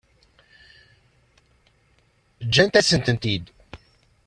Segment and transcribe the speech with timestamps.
[2.47, 3.45] Ǧǧant-asen-tent-id.